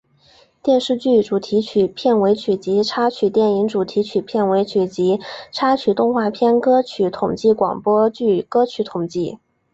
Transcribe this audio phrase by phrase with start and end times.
[0.63, 5.19] 电视剧主题曲片尾曲及插曲电影主题曲片尾曲及
[5.51, 9.37] 插曲动画片歌曲统计广播剧歌曲统计